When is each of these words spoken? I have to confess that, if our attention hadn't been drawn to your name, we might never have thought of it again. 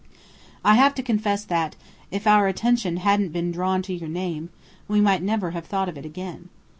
I 0.65 0.73
have 0.77 0.95
to 0.95 1.03
confess 1.03 1.43
that, 1.45 1.75
if 2.09 2.25
our 2.25 2.47
attention 2.47 2.97
hadn't 2.97 3.31
been 3.31 3.51
drawn 3.51 3.83
to 3.83 3.93
your 3.93 4.09
name, 4.09 4.49
we 4.87 4.99
might 4.99 5.21
never 5.21 5.51
have 5.51 5.67
thought 5.67 5.89
of 5.89 5.95
it 5.95 6.05
again. 6.07 6.49